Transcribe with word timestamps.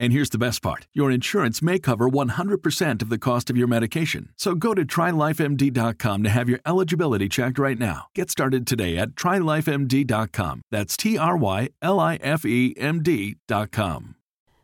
And 0.00 0.14
here's 0.14 0.30
the 0.30 0.38
best 0.38 0.62
part 0.62 0.86
your 0.94 1.10
insurance 1.10 1.60
may 1.60 1.78
cover 1.78 2.08
100% 2.08 3.02
of 3.02 3.10
the 3.10 3.18
cost 3.18 3.50
of 3.50 3.56
your 3.56 3.68
medication. 3.68 4.30
So 4.36 4.54
go 4.54 4.72
to 4.72 4.84
trylifemd.com 4.86 6.22
to 6.22 6.30
have 6.30 6.48
your 6.48 6.60
eligibility 6.64 7.28
checked 7.28 7.58
right 7.58 7.78
now. 7.78 8.06
Get 8.14 8.30
started 8.30 8.66
today 8.66 8.96
at 8.96 9.10
trylifemd.com. 9.10 10.62
That's 10.70 10.96
T 10.96 11.18
R 11.18 11.36
Y 11.36 11.68
L 11.82 12.00
I 12.00 12.16
F 12.22 12.46
E 12.46 12.74
M 12.78 13.02
D.com. 13.02 14.16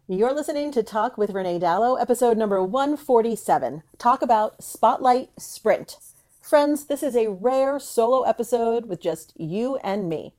You're 0.08 0.32
listening 0.32 0.72
to 0.72 0.82
Talk 0.82 1.18
with 1.18 1.30
Renee 1.30 1.58
Dallo, 1.58 2.00
episode 2.00 2.38
number 2.38 2.62
147. 2.62 3.82
Talk 3.98 4.22
about 4.22 4.62
Spotlight 4.62 5.30
Sprint. 5.38 5.98
Friends, 6.40 6.84
this 6.84 7.02
is 7.02 7.16
a 7.16 7.28
rare 7.28 7.78
solo 7.78 8.22
episode 8.22 8.86
with 8.86 9.02
just 9.02 9.32
you 9.36 9.76
and 9.78 10.08
me. 10.08 10.32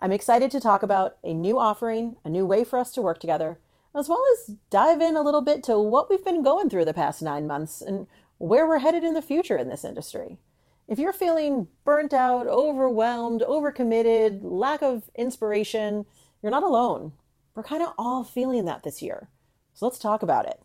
I'm 0.00 0.10
excited 0.10 0.50
to 0.52 0.60
talk 0.60 0.82
about 0.82 1.18
a 1.22 1.34
new 1.34 1.58
offering, 1.58 2.16
a 2.24 2.30
new 2.30 2.46
way 2.46 2.64
for 2.64 2.78
us 2.78 2.92
to 2.92 3.02
work 3.02 3.20
together 3.20 3.58
as 3.94 4.08
well 4.08 4.22
as 4.34 4.54
dive 4.70 5.00
in 5.00 5.16
a 5.16 5.22
little 5.22 5.42
bit 5.42 5.62
to 5.64 5.78
what 5.78 6.08
we've 6.08 6.24
been 6.24 6.42
going 6.42 6.70
through 6.70 6.84
the 6.84 6.94
past 6.94 7.22
nine 7.22 7.46
months 7.46 7.82
and 7.82 8.06
where 8.38 8.66
we're 8.66 8.78
headed 8.78 9.02
in 9.02 9.14
the 9.14 9.22
future 9.22 9.56
in 9.56 9.68
this 9.68 9.84
industry. 9.84 10.38
If 10.86 10.98
you're 10.98 11.12
feeling 11.12 11.68
burnt 11.84 12.12
out, 12.12 12.46
overwhelmed, 12.46 13.42
overcommitted, 13.42 14.40
lack 14.42 14.82
of 14.82 15.10
inspiration, 15.14 16.06
you're 16.42 16.50
not 16.50 16.62
alone. 16.62 17.12
We're 17.54 17.62
kind 17.62 17.82
of 17.82 17.92
all 17.98 18.24
feeling 18.24 18.64
that 18.64 18.82
this 18.82 19.02
year. 19.02 19.28
So 19.74 19.86
let's 19.86 19.98
talk 19.98 20.22
about 20.22 20.46
it. 20.46 20.60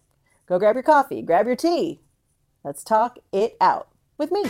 Go 0.47 0.59
grab 0.59 0.75
your 0.75 0.83
coffee, 0.83 1.21
grab 1.21 1.47
your 1.47 1.55
tea. 1.55 2.01
Let's 2.63 2.83
talk 2.83 3.19
it 3.31 3.57
out 3.59 3.89
with 4.17 4.31
me. 4.31 4.43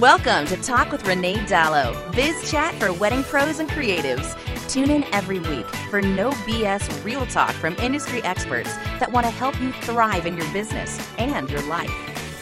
Welcome 0.00 0.46
to 0.46 0.56
Talk 0.56 0.90
with 0.90 1.06
Renee 1.06 1.36
Dallo, 1.46 2.14
biz 2.14 2.50
chat 2.50 2.74
for 2.76 2.92
wedding 2.94 3.22
pros 3.24 3.58
and 3.58 3.68
creatives. 3.68 4.41
Tune 4.72 4.90
in 4.90 5.04
every 5.12 5.38
week 5.38 5.66
for 5.90 6.00
no 6.00 6.30
BS 6.30 7.04
real 7.04 7.26
talk 7.26 7.50
from 7.50 7.74
industry 7.74 8.22
experts 8.22 8.74
that 9.00 9.12
want 9.12 9.26
to 9.26 9.30
help 9.30 9.60
you 9.60 9.70
thrive 9.70 10.24
in 10.24 10.34
your 10.34 10.50
business 10.50 10.98
and 11.18 11.50
your 11.50 11.60
life. 11.64 11.90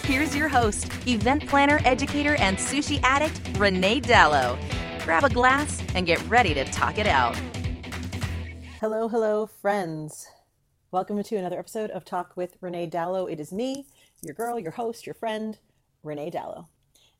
Here's 0.04 0.36
your 0.36 0.46
host, 0.46 0.86
event 1.08 1.48
planner, 1.48 1.80
educator, 1.84 2.36
and 2.36 2.56
sushi 2.56 3.00
addict, 3.02 3.58
Renee 3.58 4.00
Dallo. 4.02 4.56
Grab 5.04 5.24
a 5.24 5.28
glass 5.28 5.82
and 5.96 6.06
get 6.06 6.24
ready 6.28 6.54
to 6.54 6.64
talk 6.66 6.98
it 6.98 7.08
out. 7.08 7.36
Hello, 8.78 9.08
hello, 9.08 9.46
friends. 9.46 10.28
Welcome 10.92 11.20
to 11.20 11.36
another 11.36 11.58
episode 11.58 11.90
of 11.90 12.04
Talk 12.04 12.36
with 12.36 12.58
Renee 12.60 12.88
Dallo. 12.88 13.28
It 13.28 13.40
is 13.40 13.52
me, 13.52 13.86
your 14.22 14.34
girl, 14.36 14.56
your 14.56 14.70
host, 14.70 15.04
your 15.04 15.14
friend, 15.14 15.58
Renee 16.04 16.30
Dallo. 16.30 16.68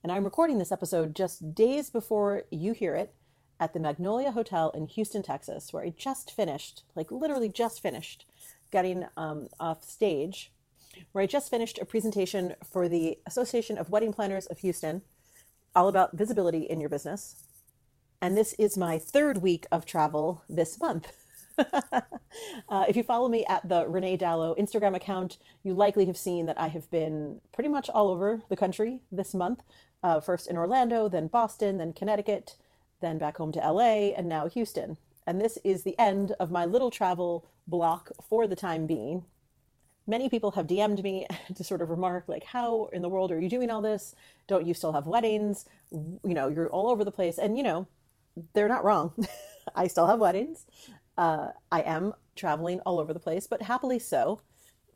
And 0.05 0.13
I'm 0.13 0.23
recording 0.23 0.59
this 0.59 0.71
episode 0.71 1.17
just 1.17 1.53
days 1.53 1.91
before 1.91 2.45
you 2.53 2.75
hear 2.75 2.95
it 2.95 3.13
at 3.61 3.75
the 3.75 3.79
Magnolia 3.79 4.33
Hotel 4.33 4.71
in 4.71 4.87
Houston, 4.87 5.23
Texas, 5.23 5.73
where 5.73 5.85
I 5.85 5.91
just 5.91 6.33
finished, 6.33 6.83
like 6.97 7.13
literally 7.13 7.51
just 7.51 7.83
finished, 7.83 8.25
getting 8.73 9.05
um, 9.17 9.49
off 9.61 9.85
stage, 9.85 10.51
where 11.13 11.23
I 11.23 11.27
just 11.27 11.51
finished 11.51 11.79
a 11.79 11.85
presentation 11.85 12.55
for 12.65 12.89
the 12.89 13.19
Association 13.27 13.77
of 13.77 13.91
Wedding 13.91 14.15
Planners 14.15 14.47
of 14.47 14.59
Houston, 14.61 15.03
all 15.77 15.89
about 15.89 16.17
visibility 16.17 16.63
in 16.63 16.81
your 16.81 16.89
business. 16.89 17.37
And 18.23 18.37
this 18.37 18.55
is 18.59 18.79
my 18.79 18.99
third 18.99 19.39
week 19.39 19.67
of 19.71 19.85
travel 19.85 20.43
this 20.49 20.81
month. 20.81 21.13
uh, 21.59 22.85
if 22.89 22.97
you 22.97 23.03
follow 23.03 23.29
me 23.29 23.45
at 23.47 23.69
the 23.69 23.87
Renee 23.87 24.17
Dallo 24.17 24.59
Instagram 24.59 24.97
account, 24.97 25.37
you 25.63 25.75
likely 25.75 26.07
have 26.07 26.17
seen 26.17 26.47
that 26.47 26.59
I 26.59 26.69
have 26.69 26.91
been 26.91 27.41
pretty 27.53 27.69
much 27.69 27.91
all 27.91 28.09
over 28.09 28.43
the 28.49 28.57
country 28.57 29.01
this 29.13 29.35
month. 29.35 29.63
Uh, 30.03 30.19
first 30.21 30.49
in 30.49 30.57
Orlando, 30.57 31.09
then 31.09 31.27
Boston, 31.27 31.77
then 31.77 31.93
Connecticut, 31.93 32.57
then 33.01 33.19
back 33.19 33.37
home 33.37 33.53
to 33.53 33.59
LA, 33.59 34.13
and 34.17 34.29
now 34.29 34.47
Houston. 34.49 34.97
And 35.27 35.41
this 35.41 35.59
is 35.65 35.83
the 35.83 35.99
end 35.99 36.33
of 36.41 36.51
my 36.51 36.65
little 36.65 36.91
travel 36.91 37.47
block 37.67 38.11
for 38.29 38.47
the 38.47 38.57
time 38.57 38.87
being. 38.87 39.25
Many 40.07 40.29
people 40.29 40.53
have 40.53 40.67
DM'd 40.67 41.03
me 41.03 41.27
to 41.55 41.65
sort 41.65 41.83
of 41.83 41.91
remark, 41.91 42.25
like, 42.27 42.45
how 42.45 42.87
in 42.93 43.03
the 43.03 43.09
world 43.09 43.31
are 43.31 43.41
you 43.41 43.49
doing 43.49 43.71
all 43.71 43.83
this? 43.83 44.15
Don't 44.47 44.67
you 44.67 44.75
still 44.75 44.93
have 44.93 45.07
weddings? 45.07 45.67
You 45.93 46.35
know, 46.35 46.49
you're 46.49 46.71
all 46.71 46.89
over 46.91 47.05
the 47.05 47.13
place. 47.13 47.39
And, 47.39 47.57
you 47.57 47.63
know, 47.63 47.87
they're 48.55 48.69
not 48.69 48.85
wrong. 48.85 49.13
I 49.75 49.87
still 49.87 50.07
have 50.07 50.19
weddings. 50.19 50.67
Uh, 51.17 51.49
I 51.71 51.83
am 51.83 52.15
traveling 52.35 52.81
all 52.81 52.99
over 52.99 53.13
the 53.13 53.21
place, 53.21 53.47
but 53.47 53.63
happily 53.63 53.99
so. 53.99 54.41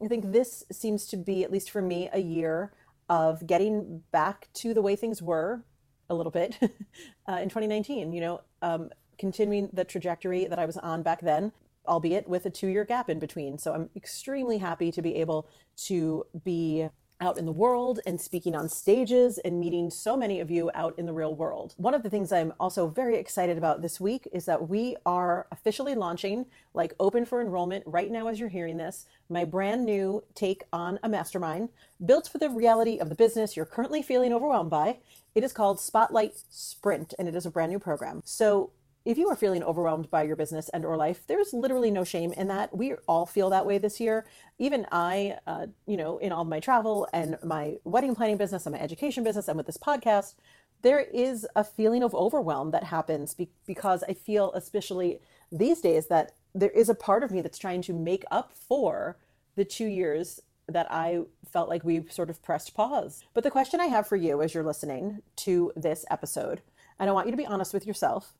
I 0.02 0.08
think 0.08 0.32
this 0.32 0.64
seems 0.72 1.06
to 1.06 1.16
be, 1.16 1.44
at 1.44 1.52
least 1.52 1.70
for 1.70 1.82
me, 1.82 2.08
a 2.12 2.20
year 2.20 2.72
of 3.08 3.46
getting 3.46 4.02
back 4.10 4.48
to 4.54 4.74
the 4.74 4.82
way 4.82 4.96
things 4.96 5.22
were 5.22 5.64
a 6.10 6.14
little 6.14 6.32
bit 6.32 6.58
uh, 7.28 7.38
in 7.42 7.48
2019. 7.48 8.12
You 8.12 8.20
know, 8.20 8.40
um, 8.62 8.90
continuing 9.18 9.68
the 9.72 9.84
trajectory 9.84 10.46
that 10.46 10.58
I 10.58 10.66
was 10.66 10.76
on 10.78 11.02
back 11.02 11.20
then, 11.20 11.52
albeit 11.86 12.28
with 12.28 12.46
a 12.46 12.50
two 12.50 12.68
year 12.68 12.84
gap 12.84 13.08
in 13.08 13.18
between. 13.18 13.58
So 13.58 13.72
I'm 13.72 13.90
extremely 13.96 14.58
happy 14.58 14.90
to 14.92 15.02
be 15.02 15.16
able 15.16 15.48
to 15.86 16.26
be 16.44 16.88
out 17.20 17.38
in 17.38 17.46
the 17.46 17.52
world 17.52 18.00
and 18.06 18.20
speaking 18.20 18.54
on 18.54 18.68
stages 18.68 19.38
and 19.38 19.60
meeting 19.60 19.90
so 19.90 20.16
many 20.16 20.40
of 20.40 20.50
you 20.50 20.70
out 20.74 20.98
in 20.98 21.06
the 21.06 21.12
real 21.12 21.34
world. 21.34 21.74
One 21.76 21.94
of 21.94 22.02
the 22.02 22.10
things 22.10 22.32
I'm 22.32 22.52
also 22.58 22.86
very 22.86 23.16
excited 23.16 23.56
about 23.56 23.82
this 23.82 24.00
week 24.00 24.28
is 24.32 24.44
that 24.46 24.68
we 24.68 24.96
are 25.06 25.46
officially 25.52 25.94
launching, 25.94 26.46
like 26.74 26.94
open 26.98 27.24
for 27.24 27.40
enrollment 27.40 27.84
right 27.86 28.10
now 28.10 28.28
as 28.28 28.40
you're 28.40 28.48
hearing 28.48 28.76
this, 28.76 29.06
my 29.28 29.44
brand 29.44 29.84
new 29.84 30.22
take 30.34 30.64
on 30.72 30.98
a 31.02 31.08
mastermind 31.08 31.68
built 32.04 32.28
for 32.28 32.38
the 32.38 32.50
reality 32.50 32.98
of 32.98 33.08
the 33.08 33.14
business 33.14 33.56
you're 33.56 33.64
currently 33.64 34.02
feeling 34.02 34.32
overwhelmed 34.32 34.70
by 34.70 34.98
it 35.34 35.42
is 35.42 35.52
called 35.52 35.80
Spotlight 35.80 36.34
Sprint, 36.48 37.12
and 37.18 37.26
it 37.26 37.34
is 37.34 37.44
a 37.44 37.50
brand 37.50 37.72
new 37.72 37.78
program. 37.80 38.22
So 38.24 38.70
if 39.04 39.18
you 39.18 39.28
are 39.28 39.36
feeling 39.36 39.62
overwhelmed 39.62 40.10
by 40.10 40.22
your 40.22 40.36
business 40.36 40.68
and 40.70 40.84
or 40.84 40.96
life 40.96 41.26
there's 41.26 41.52
literally 41.52 41.90
no 41.90 42.04
shame 42.04 42.32
in 42.32 42.48
that 42.48 42.74
we 42.76 42.94
all 43.06 43.26
feel 43.26 43.50
that 43.50 43.66
way 43.66 43.78
this 43.78 44.00
year 44.00 44.26
even 44.58 44.86
i 44.92 45.36
uh, 45.46 45.66
you 45.86 45.96
know 45.96 46.18
in 46.18 46.32
all 46.32 46.44
my 46.44 46.60
travel 46.60 47.08
and 47.12 47.36
my 47.42 47.76
wedding 47.84 48.14
planning 48.14 48.36
business 48.36 48.66
and 48.66 48.74
my 48.74 48.80
education 48.80 49.24
business 49.24 49.48
and 49.48 49.56
with 49.56 49.66
this 49.66 49.78
podcast 49.78 50.34
there 50.82 51.00
is 51.00 51.46
a 51.56 51.64
feeling 51.64 52.02
of 52.02 52.14
overwhelm 52.14 52.70
that 52.70 52.84
happens 52.84 53.34
be- 53.34 53.50
because 53.66 54.02
i 54.08 54.12
feel 54.12 54.52
especially 54.52 55.20
these 55.50 55.80
days 55.80 56.08
that 56.08 56.32
there 56.54 56.70
is 56.70 56.88
a 56.88 56.94
part 56.94 57.22
of 57.22 57.30
me 57.30 57.40
that's 57.40 57.58
trying 57.58 57.82
to 57.82 57.92
make 57.92 58.24
up 58.30 58.52
for 58.52 59.16
the 59.56 59.64
two 59.64 59.86
years 59.86 60.40
that 60.68 60.90
I 60.90 61.20
felt 61.50 61.68
like 61.68 61.84
we 61.84 62.04
sort 62.08 62.30
of 62.30 62.42
pressed 62.42 62.74
pause. 62.74 63.22
But 63.34 63.44
the 63.44 63.50
question 63.50 63.80
I 63.80 63.86
have 63.86 64.06
for 64.06 64.16
you 64.16 64.40
as 64.40 64.54
you're 64.54 64.64
listening 64.64 65.22
to 65.36 65.72
this 65.76 66.04
episode, 66.10 66.62
and 66.98 67.10
I 67.10 67.12
want 67.12 67.26
you 67.26 67.32
to 67.32 67.36
be 67.36 67.46
honest 67.46 67.74
with 67.74 67.86
yourself, 67.86 68.32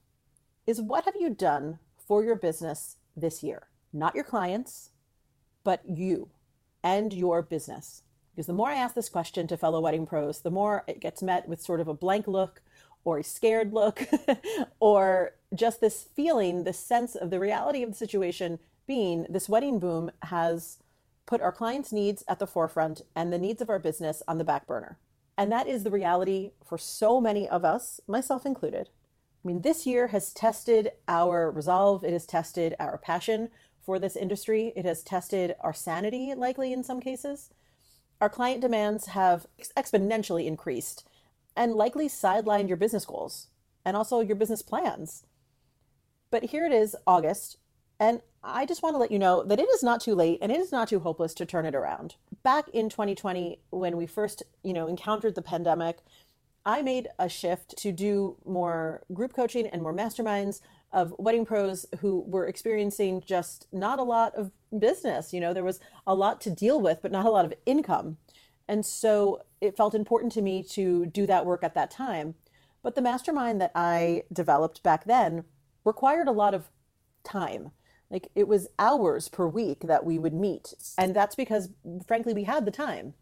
is 0.67 0.81
what 0.81 1.05
have 1.05 1.15
you 1.19 1.31
done 1.31 1.79
for 2.07 2.25
your 2.25 2.37
business 2.37 2.97
this 3.17 3.43
year? 3.43 3.69
Not 3.93 4.15
your 4.15 4.25
clients, 4.25 4.91
but 5.63 5.83
you 5.89 6.29
and 6.83 7.13
your 7.13 7.43
business. 7.43 8.03
Because 8.35 8.47
the 8.47 8.53
more 8.53 8.71
I 8.71 8.75
ask 8.75 8.95
this 8.95 9.09
question 9.09 9.47
to 9.47 9.57
fellow 9.57 9.81
wedding 9.81 10.07
pros, 10.07 10.41
the 10.41 10.51
more 10.51 10.85
it 10.87 11.01
gets 11.01 11.23
met 11.23 11.49
with 11.49 11.61
sort 11.61 11.81
of 11.81 11.89
a 11.89 11.95
blank 11.95 12.27
look 12.27 12.63
or 13.05 13.19
a 13.19 13.25
scared 13.25 13.73
look 13.73 14.03
or 14.81 15.35
just 15.55 15.81
this 15.81 16.09
feeling, 16.15 16.65
this 16.65 16.79
sense 16.79 17.15
of 17.15 17.31
the 17.31 17.39
reality 17.39 17.83
of 17.83 17.91
the 17.91 17.97
situation 17.97 18.59
being 18.87 19.27
this 19.29 19.49
wedding 19.49 19.79
boom 19.79 20.11
has 20.25 20.79
put 21.27 21.41
our 21.41 21.53
clients' 21.53 21.93
needs 21.93 22.25
at 22.29 22.39
the 22.39 22.47
forefront 22.47 23.03
and 23.15 23.33
the 23.33 23.39
needs 23.39 23.63
of 23.63 23.71
our 23.71 23.79
business 23.79 24.23
on 24.29 24.39
the 24.39 24.45
back 24.45 24.67
burner. 24.67 24.99
And 25.39 25.51
that 25.51 25.67
is 25.67 25.83
the 25.83 25.91
reality 25.91 26.53
for 26.65 26.79
so 26.79 27.21
many 27.21 27.49
of 27.49 27.65
us, 27.65 28.01
myself 28.07 28.45
included. 28.45 28.91
I 29.45 29.49
mean, 29.49 29.61
this 29.61 29.87
year 29.87 30.09
has 30.09 30.33
tested 30.33 30.93
our 31.07 31.51
resolve, 31.51 32.03
it 32.03 32.13
has 32.13 32.25
tested 32.25 32.75
our 32.81 32.97
passion 32.97 33.51
for 33.85 33.99
this 33.99 34.17
industry, 34.17 34.73
it 34.75 34.87
has 34.87 35.03
tested 35.03 35.55
our 35.61 35.75
sanity, 35.75 36.33
likely 36.35 36.73
in 36.73 36.83
some 36.83 37.01
cases. 37.01 37.51
Our 38.23 38.31
client 38.31 38.63
demands 38.63 39.09
have 39.09 39.47
exponentially 39.77 40.47
increased 40.47 41.07
and 41.55 41.75
likely 41.75 42.09
sidelined 42.09 42.69
your 42.69 42.79
business 42.79 43.05
goals 43.05 43.49
and 43.85 43.97
also 43.97 44.21
your 44.21 44.37
business 44.37 44.63
plans. 44.63 45.25
But 46.31 46.45
here 46.45 46.65
it 46.65 46.73
is, 46.73 46.97
August, 47.07 47.59
And 48.01 48.21
I 48.43 48.67
just 48.67 48.83
want 48.83 48.95
to 48.95 48.99
let 48.99 49.11
you 49.11 49.19
know 49.19 49.45
that 49.45 49.61
it 49.61 49.69
is 49.71 49.83
not 49.83 50.01
too 50.01 50.15
late 50.15 50.39
and 50.43 50.51
it 50.51 50.61
is 50.61 50.73
not 50.73 50.89
too 50.89 51.01
hopeless 51.01 51.33
to 51.35 51.47
turn 51.47 51.65
it 51.65 51.75
around. 51.75 52.17
Back 52.43 52.69
in 52.71 52.89
2020, 52.89 53.61
when 53.71 53.97
we 53.97 54.07
first, 54.07 54.43
you 54.63 54.73
know, 54.73 54.87
encountered 54.87 55.35
the 55.35 55.43
pandemic, 55.43 55.99
I 56.67 56.83
made 56.83 57.09
a 57.19 57.29
shift 57.29 57.77
to 57.79 57.93
do 57.93 58.37
more 58.45 59.03
group 59.13 59.35
coaching 59.35 59.67
and 59.67 59.83
more 59.83 59.95
masterminds 59.95 60.61
of 60.93 61.15
wedding 61.19 61.45
pros 61.45 61.87
who 62.01 62.25
were 62.27 62.47
experiencing 62.47 63.23
just 63.27 63.67
not 63.73 63.99
a 63.99 64.05
lot 64.05 64.35
of 64.35 64.51
business. 64.79 65.33
You 65.33 65.41
know, 65.41 65.53
there 65.53 65.65
was 65.65 65.81
a 66.07 66.15
lot 66.15 66.41
to 66.43 66.51
deal 66.51 66.81
with, 66.81 67.01
but 67.03 67.13
not 67.13 67.27
a 67.27 67.31
lot 67.31 67.45
of 67.45 67.53
income. 67.67 68.17
And 68.69 68.87
so 68.87 69.43
it 69.61 69.77
felt 69.77 69.95
important 69.95 70.33
to 70.33 70.43
me 70.43 70.63
to 70.71 71.07
do 71.07 71.27
that 71.27 71.45
work 71.45 71.63
at 71.65 71.75
that 71.75 71.91
time. 71.91 72.35
But 72.83 72.95
the 72.95 73.03
mastermind 73.03 73.61
that 73.61 73.73
I 73.75 74.23
developed 74.33 74.83
back 74.83 75.05
then 75.05 75.45
required 75.85 76.29
a 76.29 76.33
lot 76.33 76.55
of 76.55 76.69
time. 77.25 77.73
Like 78.11 78.29
it 78.35 78.47
was 78.47 78.69
hours 78.79 79.29
per 79.29 79.47
week 79.47 79.81
that 79.81 80.05
we 80.05 80.19
would 80.19 80.35
meet. 80.35 80.75
And 80.97 81.15
that's 81.15 81.35
because, 81.35 81.71
frankly, 82.07 82.33
we 82.33 82.45
had 82.45 82.65
the 82.65 82.71
time. 82.71 83.15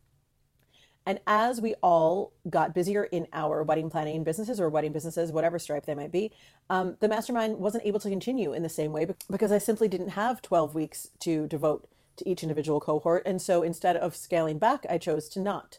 And 1.04 1.18
as 1.26 1.60
we 1.60 1.74
all 1.82 2.32
got 2.48 2.74
busier 2.74 3.04
in 3.04 3.26
our 3.32 3.62
wedding 3.62 3.90
planning 3.90 4.22
businesses 4.22 4.60
or 4.60 4.68
wedding 4.68 4.92
businesses, 4.92 5.32
whatever 5.32 5.58
stripe 5.58 5.86
they 5.86 5.94
might 5.94 6.12
be, 6.12 6.30
um, 6.70 6.96
the 7.00 7.08
mastermind 7.08 7.58
wasn't 7.58 7.84
able 7.84 8.00
to 8.00 8.08
continue 8.08 8.52
in 8.52 8.62
the 8.62 8.68
same 8.68 8.92
way 8.92 9.06
because 9.30 9.50
I 9.50 9.58
simply 9.58 9.88
didn't 9.88 10.10
have 10.10 10.42
12 10.42 10.74
weeks 10.74 11.08
to 11.20 11.46
devote 11.48 11.88
to 12.16 12.28
each 12.28 12.42
individual 12.42 12.80
cohort. 12.80 13.22
And 13.26 13.42
so 13.42 13.62
instead 13.62 13.96
of 13.96 14.14
scaling 14.14 14.58
back, 14.58 14.86
I 14.88 14.98
chose 14.98 15.28
to 15.30 15.40
not. 15.40 15.78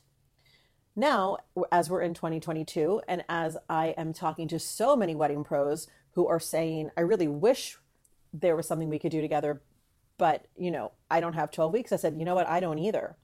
Now, 0.96 1.38
as 1.72 1.90
we're 1.90 2.02
in 2.02 2.14
2022, 2.14 3.02
and 3.08 3.24
as 3.28 3.58
I 3.70 3.88
am 3.98 4.14
talking 4.14 4.48
to 4.50 4.60
so 4.60 4.96
many 4.96 5.16
wedding 5.16 5.44
pros 5.44 5.88
who 6.12 6.28
are 6.28 6.40
saying, 6.40 6.92
I 6.96 7.02
really 7.02 7.28
wish 7.28 7.78
there 8.32 8.56
was 8.56 8.68
something 8.68 8.90
we 8.90 9.00
could 9.00 9.12
do 9.12 9.22
together, 9.22 9.62
but 10.18 10.46
you 10.56 10.70
know, 10.70 10.92
I 11.10 11.20
don't 11.20 11.34
have 11.34 11.50
12 11.50 11.74
weeks. 11.74 11.92
I 11.92 11.96
said, 11.96 12.16
you 12.18 12.26
know 12.26 12.36
what? 12.36 12.48
I 12.48 12.60
don't 12.60 12.78
either. 12.78 13.16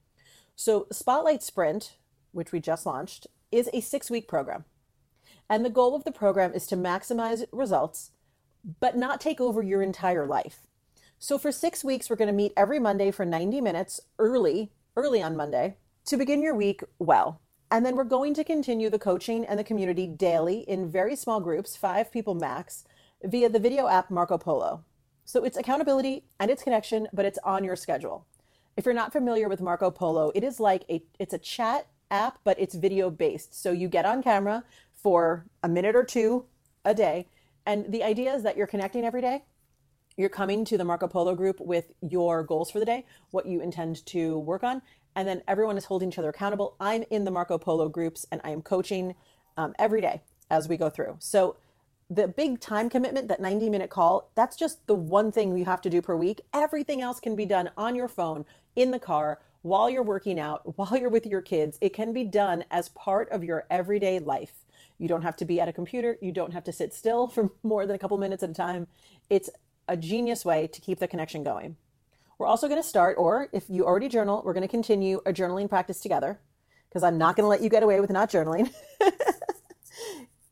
So, 0.62 0.88
Spotlight 0.92 1.42
Sprint, 1.42 1.96
which 2.34 2.52
we 2.52 2.60
just 2.60 2.86
launched, 2.86 3.28
is 3.50 3.70
a 3.72 3.80
six 3.80 4.12
week 4.12 4.28
program. 4.28 4.66
And 5.50 5.64
the 5.64 5.70
goal 5.70 5.96
of 5.96 6.04
the 6.04 6.12
program 6.12 6.54
is 6.54 6.68
to 6.68 6.76
maximize 6.76 7.46
results, 7.54 8.12
but 8.82 8.98
not 8.98 9.22
take 9.22 9.40
over 9.40 9.64
your 9.64 9.82
entire 9.82 10.28
life. 10.28 10.68
So, 11.18 11.38
for 11.38 11.54
six 11.54 11.82
weeks, 11.82 12.10
we're 12.10 12.18
going 12.18 12.28
to 12.28 12.34
meet 12.34 12.52
every 12.58 12.78
Monday 12.78 13.10
for 13.10 13.24
90 13.24 13.62
minutes 13.62 14.02
early, 14.20 14.74
early 14.98 15.24
on 15.24 15.38
Monday, 15.38 15.78
to 16.08 16.18
begin 16.18 16.42
your 16.42 16.56
week 16.56 16.84
well. 17.00 17.40
And 17.72 17.86
then 17.86 17.96
we're 17.96 18.04
going 18.04 18.34
to 18.34 18.44
continue 18.44 18.90
the 18.90 19.00
coaching 19.00 19.46
and 19.46 19.58
the 19.58 19.64
community 19.64 20.08
daily 20.08 20.66
in 20.68 20.92
very 20.92 21.16
small 21.16 21.40
groups, 21.40 21.78
five 21.78 22.12
people 22.12 22.36
max, 22.36 22.84
via 23.24 23.48
the 23.48 23.60
video 23.60 23.88
app 23.88 24.12
Marco 24.12 24.38
Polo. 24.38 24.84
So 25.24 25.46
it's 25.46 25.56
accountability 25.56 26.26
and 26.38 26.52
it's 26.52 26.64
connection, 26.64 27.08
but 27.14 27.24
it's 27.24 27.40
on 27.46 27.64
your 27.64 27.78
schedule. 27.78 28.26
If 28.80 28.86
you're 28.86 28.96
not 28.96 29.12
familiar 29.12 29.50
with 29.50 29.60
Marco 29.60 29.92
Polo, 29.92 30.32
it 30.34 30.42
is 30.42 30.58
like 30.58 30.86
a 30.90 31.04
it's 31.20 31.34
a 31.34 31.38
chat 31.38 31.88
app, 32.10 32.40
but 32.46 32.58
it's 32.58 32.74
video 32.74 33.10
based. 33.10 33.54
So 33.54 33.74
you 33.74 33.90
get 33.90 34.06
on 34.06 34.24
camera 34.24 34.64
for 34.94 35.44
a 35.62 35.68
minute 35.68 35.98
or 35.98 36.06
two 36.06 36.46
a 36.86 36.94
day, 36.94 37.28
and 37.66 37.92
the 37.92 38.06
idea 38.06 38.34
is 38.34 38.44
that 38.44 38.56
you're 38.56 38.68
connecting 38.68 39.04
every 39.04 39.20
day. 39.20 39.44
You're 40.16 40.30
coming 40.30 40.64
to 40.64 40.78
the 40.78 40.86
Marco 40.86 41.10
Polo 41.10 41.36
group 41.36 41.60
with 41.60 41.92
your 42.00 42.42
goals 42.42 42.72
for 42.72 42.80
the 42.80 42.86
day, 42.86 43.06
what 43.32 43.46
you 43.46 43.60
intend 43.60 44.06
to 44.06 44.40
work 44.40 44.64
on, 44.64 44.82
and 45.14 45.28
then 45.28 45.44
everyone 45.46 45.78
is 45.78 45.84
holding 45.84 46.08
each 46.08 46.18
other 46.18 46.30
accountable. 46.30 46.78
I'm 46.80 47.04
in 47.10 47.26
the 47.26 47.32
Marco 47.32 47.58
Polo 47.58 47.90
groups 47.90 48.26
and 48.32 48.40
I 48.46 48.52
am 48.52 48.62
coaching 48.62 49.14
um, 49.58 49.76
every 49.78 50.00
day 50.00 50.22
as 50.50 50.70
we 50.70 50.78
go 50.78 50.90
through. 50.90 51.18
So 51.20 51.58
the 52.10 52.28
big 52.28 52.60
time 52.60 52.90
commitment, 52.90 53.28
that 53.28 53.40
90 53.40 53.70
minute 53.70 53.90
call, 53.90 54.32
that's 54.36 54.56
just 54.56 54.86
the 54.88 54.96
one 54.96 55.32
thing 55.32 55.56
you 55.56 55.66
have 55.66 55.82
to 55.82 55.90
do 55.90 56.02
per 56.02 56.16
week. 56.16 56.42
Everything 56.54 57.02
else 57.02 57.20
can 57.20 57.36
be 57.36 57.46
done 57.46 57.70
on 57.78 57.96
your 57.96 58.08
phone, 58.08 58.46
in 58.76 58.92
the 58.92 59.00
car, 59.00 59.40
while 59.62 59.90
you're 59.90 60.04
working 60.04 60.40
out, 60.40 60.62
while 60.78 60.98
you're 60.98 61.10
with 61.10 61.26
your 61.26 61.42
kids. 61.42 61.78
It 61.82 61.94
can 61.94 62.14
be 62.14 62.24
done 62.24 62.66
as 62.72 62.90
part 62.90 63.30
of 63.30 63.44
your 63.44 63.66
everyday 63.70 64.20
life. 64.20 64.66
You 64.98 65.08
don't 65.08 65.22
have 65.22 65.38
to 65.38 65.46
be 65.46 65.62
at 65.62 65.68
a 65.68 65.74
computer. 65.74 66.18
You 66.22 66.32
don't 66.32 66.54
have 66.54 66.64
to 66.66 66.74
sit 66.74 66.94
still 66.94 67.28
for 67.36 67.52
more 67.64 67.86
than 67.86 67.96
a 67.96 68.00
couple 68.00 68.18
minutes 68.18 68.44
at 68.44 68.50
a 68.50 68.54
time. 68.54 68.88
It's 69.30 69.50
a 69.88 69.98
genius 69.98 70.46
way 70.46 70.68
to 70.68 70.82
keep 70.82 71.00
the 71.00 71.08
connection 71.08 71.44
going. 71.44 71.76
We're 72.38 72.48
also 72.48 72.70
going 72.70 72.82
to 72.82 72.88
start, 72.88 73.18
or 73.18 73.50
if 73.52 73.66
you 73.70 73.86
already 73.86 74.08
journal, 74.08 74.42
we're 74.46 74.54
going 74.54 74.62
to 74.62 74.70
continue 74.70 75.22
a 75.26 75.34
journaling 75.34 75.68
practice 75.68 76.00
together 76.00 76.40
because 76.88 77.04
I'm 77.04 77.18
not 77.18 77.36
going 77.36 77.44
to 77.44 77.50
let 77.50 77.62
you 77.62 77.70
get 77.70 77.84
away 77.84 78.00
with 78.00 78.10
not 78.10 78.32
journaling. 78.32 78.72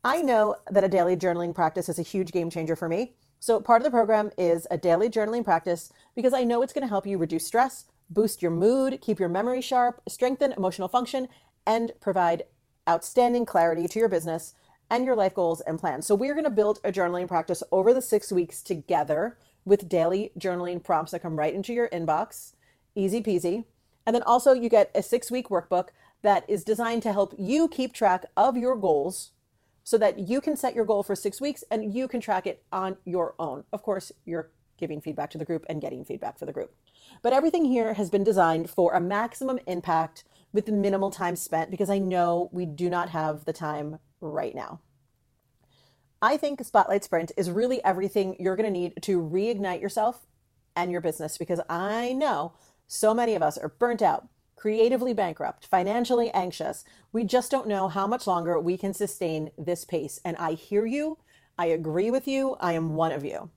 I 0.04 0.22
know 0.22 0.54
that 0.70 0.84
a 0.84 0.88
daily 0.88 1.16
journaling 1.16 1.52
practice 1.52 1.88
is 1.88 1.98
a 1.98 2.02
huge 2.02 2.30
game 2.30 2.50
changer 2.50 2.76
for 2.76 2.88
me. 2.88 3.14
So, 3.40 3.60
part 3.60 3.82
of 3.82 3.84
the 3.84 3.90
program 3.90 4.30
is 4.38 4.66
a 4.70 4.78
daily 4.78 5.08
journaling 5.08 5.44
practice 5.44 5.92
because 6.14 6.32
I 6.32 6.44
know 6.44 6.62
it's 6.62 6.72
going 6.72 6.82
to 6.82 6.88
help 6.88 7.04
you 7.04 7.18
reduce 7.18 7.46
stress, 7.46 7.86
boost 8.08 8.40
your 8.40 8.52
mood, 8.52 9.00
keep 9.00 9.18
your 9.18 9.28
memory 9.28 9.60
sharp, 9.60 10.00
strengthen 10.08 10.52
emotional 10.52 10.86
function, 10.86 11.28
and 11.66 11.92
provide 12.00 12.44
outstanding 12.88 13.44
clarity 13.44 13.88
to 13.88 13.98
your 13.98 14.08
business 14.08 14.54
and 14.88 15.04
your 15.04 15.16
life 15.16 15.34
goals 15.34 15.60
and 15.62 15.80
plans. 15.80 16.06
So, 16.06 16.14
we're 16.14 16.34
going 16.34 16.44
to 16.44 16.50
build 16.50 16.78
a 16.84 16.92
journaling 16.92 17.26
practice 17.26 17.64
over 17.72 17.92
the 17.92 18.02
six 18.02 18.30
weeks 18.30 18.62
together 18.62 19.36
with 19.64 19.88
daily 19.88 20.30
journaling 20.38 20.82
prompts 20.82 21.10
that 21.10 21.22
come 21.22 21.36
right 21.36 21.54
into 21.54 21.72
your 21.72 21.88
inbox. 21.88 22.52
Easy 22.94 23.20
peasy. 23.20 23.64
And 24.06 24.14
then 24.14 24.22
also, 24.22 24.52
you 24.52 24.68
get 24.68 24.92
a 24.94 25.02
six 25.02 25.28
week 25.28 25.48
workbook 25.48 25.88
that 26.22 26.48
is 26.48 26.62
designed 26.62 27.02
to 27.02 27.12
help 27.12 27.34
you 27.36 27.66
keep 27.66 27.92
track 27.92 28.26
of 28.36 28.56
your 28.56 28.76
goals 28.76 29.32
so 29.88 29.96
that 29.96 30.18
you 30.18 30.38
can 30.42 30.54
set 30.54 30.74
your 30.74 30.84
goal 30.84 31.02
for 31.02 31.16
six 31.16 31.40
weeks 31.40 31.64
and 31.70 31.94
you 31.94 32.06
can 32.06 32.20
track 32.20 32.46
it 32.46 32.62
on 32.70 32.98
your 33.06 33.34
own. 33.38 33.64
Of 33.72 33.82
course, 33.82 34.12
you're 34.26 34.50
giving 34.76 35.00
feedback 35.00 35.30
to 35.30 35.38
the 35.38 35.46
group 35.46 35.64
and 35.66 35.80
getting 35.80 36.04
feedback 36.04 36.38
for 36.38 36.44
the 36.44 36.52
group. 36.52 36.74
But 37.22 37.32
everything 37.32 37.64
here 37.64 37.94
has 37.94 38.10
been 38.10 38.22
designed 38.22 38.68
for 38.68 38.92
a 38.92 39.00
maximum 39.00 39.58
impact 39.66 40.24
with 40.52 40.66
the 40.66 40.72
minimal 40.72 41.10
time 41.10 41.36
spent 41.36 41.70
because 41.70 41.88
I 41.88 42.00
know 42.00 42.50
we 42.52 42.66
do 42.66 42.90
not 42.90 43.08
have 43.08 43.46
the 43.46 43.54
time 43.54 43.98
right 44.20 44.54
now. 44.54 44.80
I 46.20 46.36
think 46.36 46.62
Spotlight 46.62 47.04
Sprint 47.04 47.32
is 47.38 47.50
really 47.50 47.82
everything 47.82 48.36
you're 48.38 48.56
going 48.56 48.70
to 48.70 48.78
need 48.78 48.92
to 49.04 49.22
reignite 49.22 49.80
yourself 49.80 50.26
and 50.76 50.92
your 50.92 51.00
business 51.00 51.38
because 51.38 51.62
I 51.70 52.12
know 52.12 52.52
so 52.88 53.14
many 53.14 53.34
of 53.34 53.42
us 53.42 53.56
are 53.56 53.70
burnt 53.70 54.02
out 54.02 54.28
creatively 54.58 55.14
bankrupt, 55.14 55.66
financially 55.66 56.30
anxious. 56.32 56.84
We 57.12 57.24
just 57.24 57.50
don't 57.50 57.68
know 57.68 57.86
how 57.88 58.06
much 58.06 58.26
longer 58.26 58.58
we 58.58 58.76
can 58.76 58.92
sustain 58.92 59.50
this 59.56 59.84
pace. 59.84 60.20
And 60.24 60.36
I 60.36 60.52
hear 60.52 60.84
you. 60.84 61.18
I 61.56 61.66
agree 61.66 62.10
with 62.10 62.26
you. 62.26 62.56
I 62.60 62.72
am 62.72 62.94
one 62.94 63.12
of 63.12 63.24
you. 63.24 63.50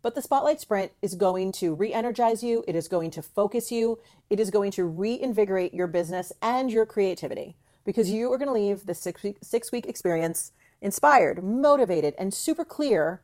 But 0.00 0.14
the 0.14 0.22
Spotlight 0.22 0.60
Sprint 0.60 0.92
is 1.02 1.16
going 1.16 1.50
to 1.52 1.74
re 1.74 1.92
energize 1.92 2.42
you. 2.42 2.64
It 2.68 2.76
is 2.76 2.86
going 2.86 3.10
to 3.12 3.22
focus 3.22 3.72
you. 3.72 3.98
It 4.30 4.38
is 4.38 4.50
going 4.50 4.70
to 4.72 4.84
reinvigorate 4.84 5.74
your 5.74 5.88
business 5.88 6.32
and 6.40 6.70
your 6.70 6.86
creativity 6.86 7.56
because 7.84 8.10
you 8.10 8.32
are 8.32 8.38
going 8.38 8.48
to 8.48 8.54
leave 8.54 8.86
the 8.86 8.94
six 8.94 9.24
week, 9.24 9.38
six 9.42 9.72
week 9.72 9.86
experience 9.86 10.52
inspired, 10.80 11.42
motivated, 11.42 12.14
and 12.16 12.32
super 12.32 12.64
clear 12.64 13.22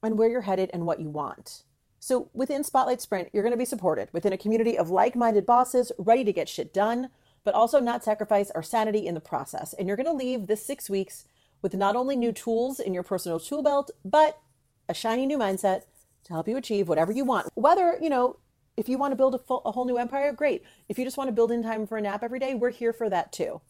on 0.00 0.16
where 0.16 0.30
you're 0.30 0.42
headed 0.42 0.70
and 0.72 0.86
what 0.86 1.00
you 1.00 1.10
want. 1.10 1.64
So 2.02 2.30
within 2.34 2.64
Spotlight 2.64 3.00
Sprint, 3.00 3.28
you're 3.32 3.44
going 3.44 3.52
to 3.52 3.56
be 3.56 3.64
supported 3.64 4.08
within 4.12 4.32
a 4.32 4.36
community 4.36 4.76
of 4.76 4.90
like 4.90 5.14
minded 5.14 5.46
bosses 5.46 5.92
ready 5.96 6.24
to 6.24 6.32
get 6.32 6.48
shit 6.48 6.74
done, 6.74 7.10
but 7.44 7.54
also 7.54 7.78
not 7.78 8.02
sacrifice 8.02 8.50
our 8.50 8.62
sanity 8.62 9.06
in 9.06 9.14
the 9.14 9.20
process. 9.20 9.72
And 9.72 9.86
you're 9.86 9.96
going 9.96 10.08
to 10.08 10.12
leave 10.12 10.48
this 10.48 10.66
six 10.66 10.90
weeks 10.90 11.26
with 11.62 11.74
not 11.74 11.94
only 11.94 12.16
new 12.16 12.32
tools 12.32 12.80
in 12.80 12.92
your 12.92 13.04
personal 13.04 13.38
tool 13.38 13.62
belt, 13.62 13.92
but 14.04 14.40
a 14.88 14.94
shiny 14.94 15.26
new 15.26 15.38
mindset 15.38 15.82
to 16.24 16.32
help 16.32 16.48
you 16.48 16.56
achieve 16.56 16.88
whatever 16.88 17.12
you 17.12 17.24
want. 17.24 17.48
Whether, 17.54 17.96
you 18.02 18.10
know, 18.10 18.36
if 18.76 18.88
you 18.88 18.98
want 18.98 19.12
to 19.12 19.16
build 19.16 19.36
a, 19.36 19.38
full, 19.38 19.62
a 19.64 19.70
whole 19.70 19.84
new 19.84 19.96
empire, 19.96 20.32
great. 20.32 20.64
If 20.88 20.98
you 20.98 21.04
just 21.04 21.16
want 21.16 21.28
to 21.28 21.32
build 21.32 21.52
in 21.52 21.62
time 21.62 21.86
for 21.86 21.98
a 21.98 22.00
nap 22.00 22.24
every 22.24 22.40
day, 22.40 22.54
we're 22.54 22.70
here 22.70 22.92
for 22.92 23.08
that 23.10 23.32
too. 23.32 23.60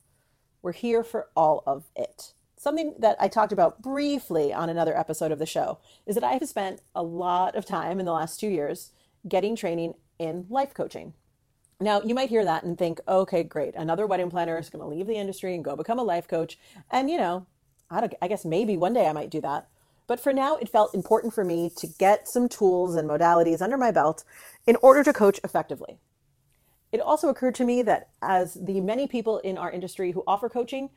We're 0.63 0.73
here 0.73 1.05
for 1.05 1.29
all 1.37 1.63
of 1.67 1.85
it. 1.95 2.33
Something 2.63 2.95
that 3.01 3.17
I 3.19 3.27
talked 3.27 3.51
about 3.51 3.83
briefly 3.83 4.53
on 4.53 4.71
another 4.71 4.97
episode 4.97 5.33
of 5.33 5.41
the 5.41 5.47
show 5.47 5.81
is 6.07 6.15
that 6.15 6.23
I 6.23 6.35
have 6.35 6.49
spent 6.49 6.81
a 6.95 7.03
lot 7.03 7.57
of 7.57 7.67
time 7.67 7.99
in 7.99 8.07
the 8.07 8.13
last 8.13 8.39
two 8.39 8.47
years 8.47 8.93
getting 9.27 9.57
training 9.57 9.95
in 10.21 10.47
life 10.49 10.73
coaching. 10.73 11.15
Now, 11.81 12.03
you 12.03 12.15
might 12.15 12.29
hear 12.29 12.45
that 12.45 12.63
and 12.63 12.79
think, 12.79 13.01
okay, 13.09 13.43
great. 13.43 13.75
Another 13.75 14.07
wedding 14.07 14.31
planner 14.31 14.57
is 14.59 14.71
going 14.71 14.81
to 14.81 14.87
leave 14.87 15.09
the 15.09 15.17
industry 15.17 15.57
and 15.57 15.65
go 15.65 15.75
become 15.75 15.99
a 15.99 16.05
life 16.05 16.29
coach. 16.29 16.57
And, 16.89 17.11
you 17.11 17.19
know, 17.19 17.47
I, 17.91 18.09
I 18.23 18.29
guess 18.29 18.45
maybe 18.45 18.77
one 18.77 18.95
day 18.95 19.09
I 19.09 19.13
might 19.13 19.31
do 19.31 19.41
that. 19.41 19.67
But 20.07 20.21
for 20.21 20.33
now, 20.33 20.55
it 20.55 20.69
felt 20.69 20.95
important 20.95 21.35
for 21.35 21.45
me 21.45 21.69
to 21.79 21.89
get 21.89 22.29
some 22.29 22.49
tools 22.49 22.95
and 22.95 23.11
modalities 23.11 23.61
under 23.61 23.77
my 23.77 23.91
belt 23.91 24.23
in 24.69 24.77
order 24.83 25.03
to 25.03 25.13
coach 25.13 25.41
effectively. 25.43 25.99
It 26.93 27.01
also 27.01 27.29
occurred 27.29 27.57
to 27.57 27.65
me 27.65 27.83
that 27.83 28.11
as 28.23 28.55
the 28.55 28.81
many 28.81 29.09
people 29.09 29.39
in 29.39 29.59
our 29.59 29.73
industry 29.73 30.13
who 30.13 30.23
offer 30.29 30.49
coaching, 30.49 30.91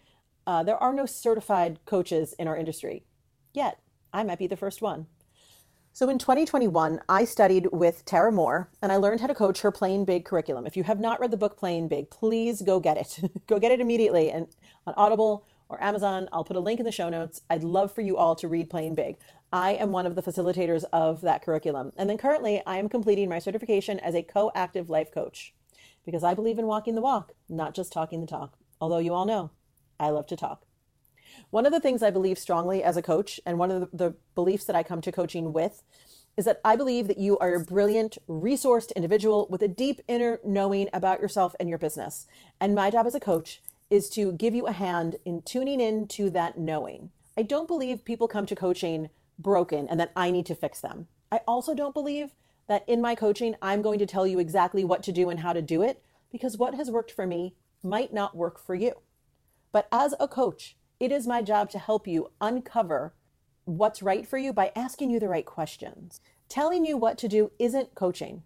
uh, 0.48 0.64
there 0.64 0.82
are 0.82 0.94
no 0.94 1.06
certified 1.06 1.80
coaches 1.86 2.34
in 2.38 2.48
our 2.48 2.58
industry 2.58 3.04
yet. 3.54 3.80
I 4.14 4.24
might 4.24 4.40
be 4.40 4.48
the 4.48 4.58
first 4.58 4.82
one. 4.82 5.08
So 5.96 6.10
in 6.10 6.20
2021, 6.20 7.00
I 7.08 7.24
studied 7.24 7.70
with 7.72 8.04
Tara 8.04 8.32
Mohr 8.32 8.68
and 8.82 8.92
I 8.92 8.98
learned 8.98 9.22
how 9.22 9.28
to 9.28 9.34
coach 9.34 9.62
her 9.62 9.72
Playing 9.72 10.04
Big 10.04 10.26
curriculum. 10.26 10.68
If 10.68 10.76
you 10.76 10.84
have 10.84 11.00
not 11.00 11.22
read 11.22 11.32
the 11.32 11.38
book 11.38 11.58
Playing 11.58 11.88
Big, 11.88 12.10
please 12.10 12.62
go 12.62 12.82
get 12.82 12.98
it. 12.98 13.32
go 13.48 13.60
get 13.60 13.72
it 13.72 13.80
immediately 13.80 14.30
and 14.30 14.48
on 14.86 14.94
Audible 14.98 15.46
or 15.70 15.82
Amazon. 15.82 16.28
I'll 16.34 16.44
put 16.44 16.58
a 16.58 16.60
link 16.60 16.82
in 16.82 16.86
the 16.86 16.92
show 16.92 17.08
notes. 17.08 17.42
I'd 17.50 17.64
love 17.64 17.94
for 17.94 18.02
you 18.02 18.18
all 18.18 18.36
to 18.36 18.48
read 18.50 18.70
Playing 18.70 18.96
Big. 18.96 19.16
I 19.54 19.72
am 19.72 19.94
one 19.94 20.06
of 20.06 20.16
the 20.16 20.22
facilitators 20.22 20.84
of 20.92 21.22
that 21.22 21.42
curriculum. 21.42 21.94
And 21.96 22.10
then 22.10 22.18
currently, 22.18 22.62
I 22.66 22.78
am 22.78 22.90
completing 22.90 23.30
my 23.30 23.40
certification 23.40 24.00
as 24.02 24.16
a 24.16 24.22
co-active 24.22 24.90
life 24.90 25.14
coach 25.14 25.54
because 26.06 26.26
I 26.26 26.34
believe 26.34 26.60
in 26.60 26.68
walking 26.68 26.96
the 26.96 27.02
walk, 27.02 27.32
not 27.48 27.74
just 27.74 27.94
talking 27.94 28.20
the 28.20 28.28
talk. 28.28 28.58
Although 28.82 28.98
you 28.98 29.14
all 29.14 29.26
know, 29.26 29.52
I 30.00 30.10
love 30.10 30.28
to 30.28 30.36
talk. 30.36 30.66
One 31.50 31.66
of 31.66 31.72
the 31.72 31.80
things 31.80 32.02
I 32.02 32.12
believe 32.12 32.40
strongly 32.40 32.84
as 32.84 32.98
a 32.98 33.02
coach, 33.02 33.40
and 33.46 33.58
one 33.58 33.72
of 33.72 33.92
the, 33.92 33.98
the 33.98 34.16
beliefs 34.36 34.66
that 34.66 34.76
I 34.76 34.84
come 34.84 35.02
to 35.02 35.12
coaching 35.12 35.54
with, 35.54 35.84
is 36.38 36.46
that 36.46 36.62
I 36.66 36.76
believe 36.76 37.08
that 37.08 37.18
you 37.18 37.38
are 37.38 37.56
a 37.56 37.64
brilliant, 37.64 38.18
resourced 38.28 38.94
individual 38.96 39.48
with 39.50 39.62
a 39.62 39.68
deep 39.68 40.02
inner 40.08 40.40
knowing 40.44 40.90
about 40.92 41.22
yourself 41.22 41.56
and 41.60 41.70
your 41.70 41.78
business. 41.78 42.28
And 42.60 42.76
my 42.76 42.90
job 42.90 43.06
as 43.08 43.16
a 43.16 43.20
coach 43.20 43.62
is 43.90 44.10
to 44.10 44.34
give 44.34 44.54
you 44.54 44.68
a 44.68 44.72
hand 44.72 45.16
in 45.26 45.42
tuning 45.44 45.80
in 45.80 46.08
to 46.10 46.30
that 46.32 46.58
knowing. 46.58 47.12
I 47.38 47.44
don't 47.44 47.68
believe 47.68 48.04
people 48.04 48.28
come 48.28 48.46
to 48.48 48.56
coaching 48.56 49.10
broken 49.38 49.88
and 49.88 50.00
that 50.00 50.12
I 50.16 50.32
need 50.32 50.46
to 50.48 50.56
fix 50.56 50.82
them. 50.82 51.08
I 51.32 51.42
also 51.48 51.74
don't 51.74 51.94
believe 51.94 52.32
that 52.68 52.84
in 52.88 53.02
my 53.02 53.16
coaching, 53.16 53.56
I'm 53.62 53.82
going 53.82 54.00
to 54.00 54.06
tell 54.06 54.26
you 54.26 54.40
exactly 54.40 54.84
what 54.84 55.04
to 55.04 55.12
do 55.12 55.30
and 55.30 55.40
how 55.40 55.54
to 55.54 55.62
do 55.62 55.82
it 55.82 56.02
because 56.32 56.58
what 56.58 56.76
has 56.76 56.90
worked 56.90 57.12
for 57.12 57.28
me 57.28 57.56
might 57.84 58.14
not 58.14 58.36
work 58.36 58.60
for 58.60 58.74
you. 58.74 58.94
But 59.76 59.90
as 59.92 60.16
a 60.22 60.28
coach, 60.30 60.78
it 61.02 61.12
is 61.12 61.28
my 61.28 61.42
job 61.42 61.70
to 61.72 61.80
help 61.80 62.08
you 62.08 62.32
uncover 62.40 63.14
what's 63.66 64.02
right 64.02 64.26
for 64.26 64.38
you 64.38 64.54
by 64.54 64.72
asking 64.74 65.10
you 65.10 65.20
the 65.20 65.28
right 65.28 65.46
questions. 65.46 66.22
Telling 66.48 66.86
you 66.86 66.96
what 66.96 67.18
to 67.18 67.28
do 67.28 67.52
isn't 67.60 67.94
coaching. 67.94 68.44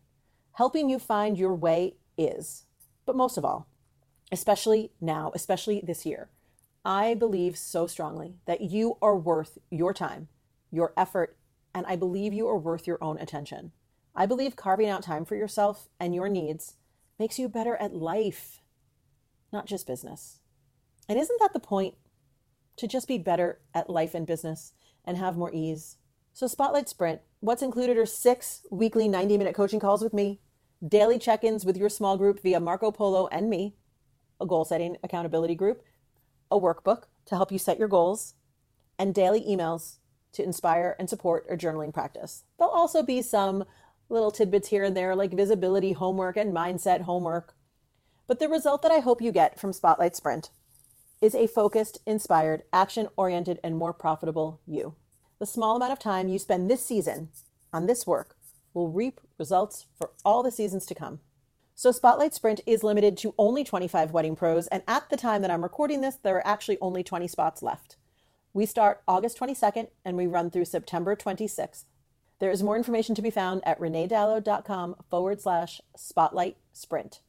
Helping 0.53 0.89
you 0.89 0.97
find 0.97 1.37
your 1.37 1.53
way 1.53 1.97
is. 2.17 2.65
But 3.05 3.15
most 3.15 3.37
of 3.37 3.45
all, 3.45 3.67
especially 4.31 4.91
now, 4.99 5.31
especially 5.35 5.83
this 5.85 6.03
year, 6.03 6.31
I 6.83 7.13
believe 7.13 7.59
so 7.59 7.85
strongly 7.85 8.37
that 8.47 8.61
you 8.61 8.97
are 8.99 9.15
worth 9.15 9.59
your 9.69 9.93
time, 9.93 10.29
your 10.71 10.93
effort, 10.97 11.37
and 11.75 11.85
I 11.85 11.95
believe 11.95 12.33
you 12.33 12.47
are 12.47 12.57
worth 12.57 12.87
your 12.87 12.97
own 13.03 13.19
attention. 13.19 13.71
I 14.15 14.25
believe 14.25 14.55
carving 14.55 14.89
out 14.89 15.03
time 15.03 15.25
for 15.25 15.35
yourself 15.35 15.89
and 15.99 16.15
your 16.15 16.27
needs 16.27 16.77
makes 17.19 17.37
you 17.37 17.47
better 17.47 17.75
at 17.75 17.93
life, 17.93 18.61
not 19.53 19.67
just 19.67 19.85
business. 19.85 20.39
And 21.09 21.19
isn't 21.19 21.39
that 21.39 21.53
the 21.53 21.59
point? 21.59 21.95
To 22.77 22.87
just 22.87 23.07
be 23.07 23.17
better 23.17 23.59
at 23.73 23.89
life 23.89 24.13
and 24.13 24.27
business 24.27 24.73
and 25.03 25.17
have 25.17 25.35
more 25.35 25.51
ease. 25.51 25.97
So, 26.33 26.45
Spotlight 26.45 26.87
Sprint, 26.87 27.21
what's 27.39 27.63
included 27.63 27.97
are 27.97 28.05
six 28.05 28.65
weekly 28.69 29.09
90 29.09 29.37
minute 29.37 29.55
coaching 29.55 29.79
calls 29.79 30.03
with 30.03 30.13
me, 30.13 30.39
daily 30.87 31.17
check 31.17 31.43
ins 31.43 31.65
with 31.65 31.75
your 31.75 31.89
small 31.89 32.15
group 32.15 32.41
via 32.41 32.59
Marco 32.59 32.91
Polo 32.91 33.27
and 33.27 33.49
me, 33.49 33.75
a 34.39 34.45
goal 34.45 34.63
setting 34.63 34.97
accountability 35.03 35.55
group, 35.55 35.81
a 36.51 36.59
workbook 36.59 37.05
to 37.25 37.35
help 37.35 37.51
you 37.51 37.59
set 37.59 37.79
your 37.79 37.87
goals, 37.87 38.35
and 38.97 39.13
daily 39.13 39.41
emails 39.41 39.97
to 40.31 40.43
inspire 40.43 40.95
and 40.99 41.09
support 41.09 41.45
a 41.49 41.57
journaling 41.57 41.93
practice. 41.93 42.43
There'll 42.57 42.71
also 42.71 43.01
be 43.01 43.23
some 43.23 43.65
little 44.09 44.31
tidbits 44.31 44.69
here 44.69 44.83
and 44.83 44.95
there 44.95 45.15
like 45.15 45.31
visibility 45.31 45.93
homework 45.93 46.37
and 46.37 46.53
mindset 46.55 47.01
homework. 47.01 47.55
But 48.27 48.39
the 48.39 48.47
result 48.47 48.83
that 48.83 48.91
I 48.91 48.99
hope 48.99 49.21
you 49.21 49.31
get 49.31 49.59
from 49.59 49.73
Spotlight 49.73 50.15
Sprint 50.15 50.51
is 51.21 51.35
a 51.35 51.47
focused, 51.47 51.99
inspired, 52.05 52.63
action 52.71 53.07
oriented, 53.17 53.59
and 53.63 53.75
more 53.75 53.93
profitable 53.93 54.61
you. 54.65 54.95
The 55.39 55.45
small 55.45 55.75
amount 55.75 55.91
of 55.91 55.99
time 55.99 56.27
you 56.27 56.39
spend 56.39 56.69
this 56.69 56.85
season 56.85 57.29
on 57.73 57.85
this 57.85 58.07
work 58.07 58.35
will 58.73 58.89
reap 58.89 59.19
results 59.37 59.85
for 59.97 60.11
all 60.23 60.43
the 60.43 60.51
seasons 60.51 60.85
to 60.85 60.95
come. 60.95 61.19
So, 61.75 61.91
Spotlight 61.91 62.33
Sprint 62.33 62.61
is 62.65 62.83
limited 62.83 63.17
to 63.17 63.33
only 63.37 63.63
25 63.63 64.11
wedding 64.11 64.35
pros, 64.35 64.67
and 64.67 64.83
at 64.87 65.09
the 65.09 65.17
time 65.17 65.41
that 65.41 65.51
I'm 65.51 65.63
recording 65.63 66.01
this, 66.01 66.15
there 66.15 66.35
are 66.35 66.47
actually 66.47 66.77
only 66.81 67.03
20 67.03 67.27
spots 67.27 67.63
left. 67.63 67.95
We 68.53 68.65
start 68.65 69.01
August 69.07 69.39
22nd 69.39 69.87
and 70.03 70.17
we 70.17 70.27
run 70.27 70.49
through 70.49 70.65
September 70.65 71.15
26th. 71.15 71.85
There 72.39 72.51
is 72.51 72.63
more 72.63 72.75
information 72.75 73.15
to 73.15 73.21
be 73.21 73.29
found 73.29 73.61
at 73.65 73.79
reneedallo.com 73.79 74.95
forward 75.09 75.41
slash 75.41 75.81
spotlight 75.95 76.57
sprint. 76.73 77.19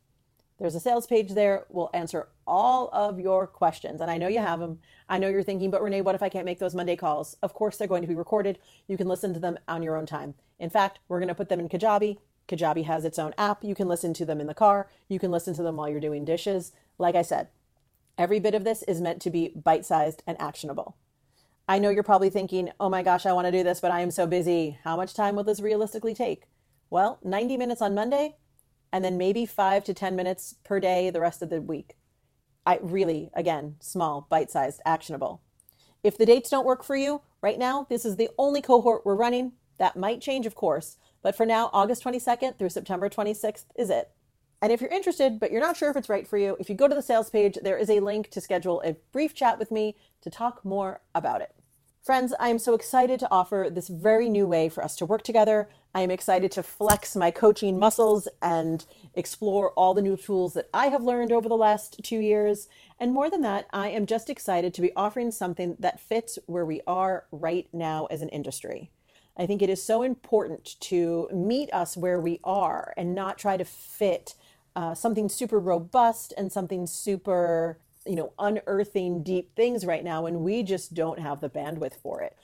There's 0.59 0.75
a 0.75 0.81
sales 0.81 1.07
page 1.07 1.33
there. 1.33 1.67
We'll 1.69 1.91
answer 1.93 2.29
all 2.51 2.91
of 2.93 3.21
your 3.21 3.47
questions. 3.47 4.01
And 4.01 4.11
I 4.11 4.19
know 4.19 4.27
you 4.29 4.41
have 4.41 4.59
them. 4.59 4.81
I 5.09 5.19
know 5.19 5.29
you're 5.29 5.45
thinking, 5.45 5.71
but 5.71 5.83
Renee, 5.83 6.03
what 6.03 6.17
if 6.17 6.23
I 6.23 6.29
can't 6.29 6.45
make 6.45 6.59
those 6.59 6.75
Monday 6.75 6.97
calls? 6.97 7.37
Of 7.43 7.55
course, 7.55 7.77
they're 7.77 7.89
going 7.89 8.03
to 8.03 8.09
be 8.09 8.15
recorded. 8.15 8.59
You 8.89 8.97
can 8.97 9.07
listen 9.07 9.33
to 9.33 9.41
them 9.41 9.57
on 9.69 9.85
your 9.85 9.97
own 9.97 10.05
time. 10.05 10.35
In 10.59 10.69
fact, 10.69 10.99
we're 11.09 11.21
going 11.21 11.29
to 11.29 11.35
put 11.35 11.49
them 11.49 11.61
in 11.61 11.69
Kajabi. 11.69 12.19
Kajabi 12.49 12.85
has 12.85 13.05
its 13.05 13.21
own 13.21 13.33
app. 13.39 13.63
You 13.63 13.77
can 13.77 13.87
listen 13.87 14.13
to 14.15 14.27
them 14.27 14.41
in 14.41 14.49
the 14.49 14.55
car. 14.55 14.91
You 15.09 15.21
can 15.21 15.31
listen 15.31 15.55
to 15.55 15.63
them 15.63 15.77
while 15.77 15.89
you're 15.89 16.01
doing 16.01 16.25
dishes. 16.25 16.73
Like 16.99 17.15
I 17.15 17.23
said, 17.23 17.49
every 18.19 18.41
bit 18.41 18.57
of 18.57 18.65
this 18.65 18.83
is 18.83 19.01
meant 19.01 19.23
to 19.23 19.31
be 19.31 19.51
bite 19.55 19.87
sized 19.87 20.25
and 20.27 20.39
actionable. 20.41 20.97
I 21.69 21.79
know 21.79 21.91
you're 21.91 22.03
probably 22.03 22.31
thinking, 22.31 22.71
oh 22.81 22.89
my 22.89 23.05
gosh, 23.05 23.27
I 23.27 23.33
want 23.33 23.47
to 23.47 23.53
do 23.53 23.63
this, 23.63 23.79
but 23.79 23.93
I 23.93 24.01
am 24.01 24.11
so 24.11 24.27
busy. 24.27 24.79
How 24.83 24.97
much 24.97 25.15
time 25.15 25.37
will 25.37 25.45
this 25.45 25.61
realistically 25.61 26.15
take? 26.15 26.49
Well, 26.91 27.21
90 27.23 27.57
minutes 27.57 27.81
on 27.81 27.95
Monday, 27.95 28.35
and 28.93 29.05
then 29.05 29.17
maybe 29.17 29.47
five 29.47 29.85
to 29.85 29.95
10 29.95 30.17
minutes 30.17 30.57
per 30.65 30.81
day 30.81 31.11
the 31.11 31.21
rest 31.21 31.43
of 31.43 31.49
the 31.49 31.63
week. 31.63 31.97
I 32.67 32.79
really, 32.83 33.31
again, 33.35 33.77
small, 33.81 34.27
bite 34.29 34.51
sized, 34.51 34.81
actionable. 34.85 35.43
If 36.03 36.17
the 36.17 36.27
dates 36.27 36.51
don't 36.51 36.67
work 36.67 36.83
for 36.83 36.97
you, 36.97 37.23
right 37.41 37.59
now, 37.59 37.87
this 37.89 38.05
is 38.05 38.17
the 38.17 38.31
only 38.39 38.63
cohort 38.63 39.05
we're 39.05 39.15
running. 39.15 39.53
That 39.79 39.97
might 39.97 40.21
change, 40.21 40.47
of 40.47 40.55
course, 40.55 40.97
but 41.23 41.37
for 41.37 41.47
now, 41.47 41.71
August 41.73 42.05
22nd 42.05 42.59
through 42.59 42.69
September 42.71 43.09
26th 43.09 43.65
is 43.77 43.91
it. 43.91 44.11
And 44.63 44.73
if 44.73 44.81
you're 44.81 44.91
interested, 44.91 45.41
but 45.41 45.51
you're 45.51 45.61
not 45.61 45.77
sure 45.77 45.91
if 45.91 45.97
it's 45.97 46.11
right 46.11 46.27
for 46.27 46.37
you, 46.37 46.57
if 46.61 46.69
you 46.69 46.75
go 46.75 46.87
to 46.87 46.95
the 46.95 47.03
sales 47.03 47.31
page, 47.31 47.57
there 47.63 47.79
is 47.79 47.89
a 47.89 48.01
link 48.01 48.29
to 48.31 48.41
schedule 48.41 48.83
a 48.85 48.97
brief 49.13 49.35
chat 49.35 49.59
with 49.59 49.71
me 49.71 49.97
to 50.21 50.29
talk 50.29 50.65
more 50.65 51.01
about 51.15 51.41
it. 51.41 51.55
Friends, 52.03 52.35
I 52.39 52.49
am 52.49 52.59
so 52.59 52.75
excited 52.75 53.21
to 53.21 53.31
offer 53.31 53.69
this 53.71 53.89
very 53.89 54.29
new 54.29 54.47
way 54.47 54.69
for 54.69 54.85
us 54.85 54.97
to 54.97 55.07
work 55.07 55.23
together. 55.23 55.71
I 55.95 56.03
am 56.03 56.11
excited 56.11 56.53
to 56.53 56.63
flex 56.63 57.17
my 57.17 57.31
coaching 57.33 57.79
muscles 57.79 58.29
and 58.41 58.85
explore 59.15 59.73
all 59.73 59.93
the 59.93 60.03
new 60.03 60.17
tools 60.17 60.55
that 60.55 60.69
I 60.73 60.87
have 60.87 61.03
learned 61.03 61.33
over 61.33 61.49
the 61.49 61.57
last 61.57 62.01
two 62.05 62.21
years. 62.21 62.69
And 63.01 63.13
more 63.13 63.29
than 63.29 63.41
that, 63.43 63.67
I 63.73 63.89
am 63.89 64.07
just 64.07 64.31
excited 64.31 64.73
to 64.75 64.83
be 64.83 64.95
offering 64.95 65.33
something 65.33 65.77
that 65.81 65.99
fits 65.99 66.39
where 66.47 66.65
we 66.65 66.81
are 66.87 67.27
right 67.33 67.67
now 67.73 68.07
as 68.07 68.23
an 68.23 68.29
industry. 68.29 68.91
I 69.37 69.47
think 69.47 69.63
it 69.63 69.71
is 69.71 69.83
so 69.83 70.03
important 70.03 70.77
to 70.81 71.29
meet 71.33 71.73
us 71.73 71.97
where 71.97 72.21
we 72.21 72.41
are 72.45 72.95
and 72.97 73.15
not 73.15 73.39
try 73.39 73.57
to 73.57 73.65
fit 73.65 74.35
uh, 74.77 74.95
something 74.95 75.29
super 75.29 75.59
robust 75.59 76.33
and 76.37 76.53
something 76.53 76.87
super 76.87 77.79
you 78.07 78.17
know, 78.17 78.33
unearthing 78.39 79.23
deep 79.23 79.55
things 79.55 79.85
right 79.85 80.03
now, 80.03 80.27
and 80.27 80.41
we 80.41 80.63
just 80.63 80.95
don't 80.95 81.19
have 81.19 81.41
the 81.41 81.51
bandwidth 81.51 81.97
for 82.03 82.23
it. 82.23 82.37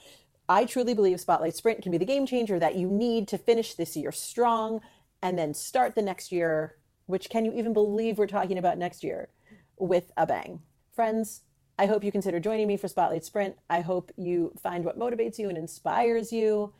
I 0.49 0.65
truly 0.65 0.93
believe 0.93 1.19
Spotlight 1.19 1.55
Sprint 1.55 1.81
can 1.81 1.91
be 1.91 1.97
the 1.97 2.05
game 2.05 2.25
changer 2.25 2.59
that 2.59 2.75
you 2.75 2.87
need 2.87 3.27
to 3.29 3.37
finish 3.37 3.73
this 3.73 3.97
year 3.97 4.11
strong 4.11 4.81
and 5.21 5.37
then 5.37 5.53
start 5.53 5.95
the 5.95 6.01
next 6.01 6.31
year, 6.31 6.77
which 7.05 7.29
can 7.29 7.43
you 7.43 7.53
even 7.53 7.73
believe 7.73 8.17
we're 8.17 8.27
talking 8.27 8.57
about 8.57 8.77
next 8.77 9.03
year, 9.03 9.29
with 9.77 10.11
a 10.15 10.25
bang. 10.25 10.61
Friends, 10.93 11.41
I 11.77 11.85
hope 11.85 12.03
you 12.03 12.11
consider 12.11 12.39
joining 12.39 12.67
me 12.67 12.77
for 12.77 12.87
Spotlight 12.87 13.25
Sprint. 13.25 13.55
I 13.69 13.81
hope 13.81 14.11
you 14.15 14.53
find 14.61 14.85
what 14.85 14.97
motivates 14.97 15.37
you 15.37 15.49
and 15.49 15.57
inspires 15.57 16.31
you, 16.31 16.73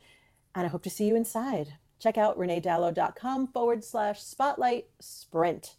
and 0.56 0.66
I 0.66 0.70
hope 0.70 0.84
to 0.84 0.90
see 0.90 1.08
you 1.08 1.16
inside. 1.16 1.74
Check 2.00 2.18
out 2.18 2.38
reneedallo.com 2.38 3.48
forward 3.48 3.84
slash 3.84 4.22
spotlight 4.22 4.88
sprint. 5.00 5.76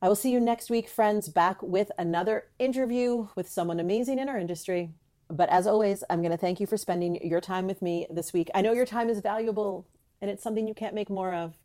I 0.00 0.08
will 0.08 0.16
see 0.16 0.32
you 0.32 0.40
next 0.40 0.68
week, 0.68 0.88
friends, 0.88 1.28
back 1.28 1.62
with 1.62 1.92
another 1.96 2.46
interview 2.58 3.28
with 3.36 3.48
someone 3.48 3.78
amazing 3.78 4.18
in 4.18 4.28
our 4.28 4.38
industry. 4.38 4.94
But 5.32 5.48
as 5.48 5.66
always, 5.66 6.04
I'm 6.10 6.20
going 6.20 6.30
to 6.30 6.36
thank 6.36 6.60
you 6.60 6.66
for 6.66 6.76
spending 6.76 7.18
your 7.26 7.40
time 7.40 7.66
with 7.66 7.80
me 7.80 8.06
this 8.10 8.34
week. 8.34 8.50
I 8.54 8.60
know 8.60 8.72
your 8.72 8.84
time 8.84 9.08
is 9.08 9.20
valuable 9.20 9.86
and 10.20 10.30
it's 10.30 10.42
something 10.42 10.68
you 10.68 10.74
can't 10.74 10.94
make 10.94 11.08
more 11.08 11.32
of. 11.32 11.56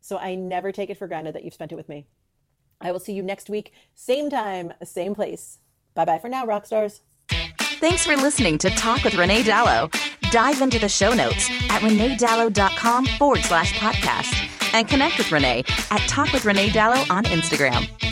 So 0.00 0.18
I 0.18 0.36
never 0.36 0.70
take 0.70 0.88
it 0.88 0.96
for 0.98 1.08
granted 1.08 1.34
that 1.34 1.44
you've 1.44 1.52
spent 1.52 1.72
it 1.72 1.74
with 1.74 1.88
me. 1.88 2.06
I 2.80 2.92
will 2.92 3.00
see 3.00 3.12
you 3.12 3.24
next 3.24 3.50
week, 3.50 3.72
same 3.96 4.30
time, 4.30 4.72
same 4.84 5.16
place. 5.16 5.58
Bye 5.94 6.04
bye 6.04 6.20
for 6.20 6.28
now, 6.28 6.46
rock 6.46 6.64
stars. 6.64 7.00
Thanks 7.80 8.06
for 8.06 8.16
listening 8.16 8.56
to 8.58 8.70
Talk 8.70 9.02
with 9.02 9.16
Renee 9.16 9.42
Dallo. 9.42 9.90
Dive 10.30 10.62
into 10.62 10.78
the 10.78 10.88
show 10.88 11.12
notes 11.12 11.50
at 11.70 11.82
reneedallo.com 11.82 13.06
forward 13.06 13.40
slash 13.40 13.72
podcast 13.74 14.32
and 14.74 14.88
connect 14.88 15.18
with 15.18 15.32
Renee 15.32 15.64
at 15.90 16.08
Talk 16.08 16.32
with 16.32 16.44
Renee 16.44 16.68
Dallo 16.68 17.10
on 17.10 17.24
Instagram. 17.24 18.07